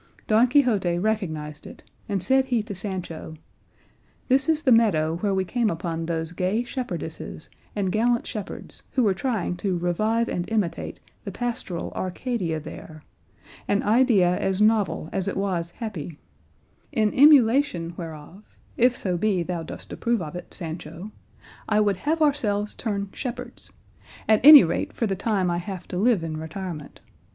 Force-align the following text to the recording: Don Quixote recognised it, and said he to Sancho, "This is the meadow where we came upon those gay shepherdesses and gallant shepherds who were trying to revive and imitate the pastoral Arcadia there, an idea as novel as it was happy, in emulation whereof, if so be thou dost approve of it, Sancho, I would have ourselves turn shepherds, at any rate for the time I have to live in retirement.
Don 0.25 0.47
Quixote 0.47 0.97
recognised 0.97 1.67
it, 1.67 1.83
and 2.09 2.23
said 2.23 2.45
he 2.45 2.63
to 2.63 2.73
Sancho, 2.73 3.35
"This 4.29 4.49
is 4.49 4.63
the 4.63 4.71
meadow 4.71 5.17
where 5.17 5.31
we 5.31 5.45
came 5.45 5.69
upon 5.69 6.07
those 6.07 6.31
gay 6.31 6.63
shepherdesses 6.63 7.51
and 7.75 7.91
gallant 7.91 8.25
shepherds 8.25 8.81
who 8.93 9.03
were 9.03 9.13
trying 9.13 9.57
to 9.57 9.77
revive 9.77 10.27
and 10.27 10.49
imitate 10.49 10.99
the 11.23 11.29
pastoral 11.31 11.91
Arcadia 11.95 12.59
there, 12.59 13.03
an 13.67 13.83
idea 13.83 14.39
as 14.39 14.59
novel 14.59 15.07
as 15.11 15.27
it 15.27 15.37
was 15.37 15.69
happy, 15.69 16.17
in 16.91 17.13
emulation 17.13 17.93
whereof, 17.95 18.57
if 18.77 18.95
so 18.97 19.17
be 19.17 19.43
thou 19.43 19.61
dost 19.61 19.93
approve 19.93 20.19
of 20.23 20.35
it, 20.35 20.51
Sancho, 20.51 21.11
I 21.69 21.79
would 21.79 21.97
have 21.97 22.23
ourselves 22.23 22.73
turn 22.73 23.09
shepherds, 23.13 23.71
at 24.27 24.43
any 24.43 24.63
rate 24.63 24.93
for 24.93 25.05
the 25.05 25.15
time 25.15 25.51
I 25.51 25.59
have 25.59 25.87
to 25.89 25.99
live 25.99 26.23
in 26.23 26.37
retirement. 26.37 27.01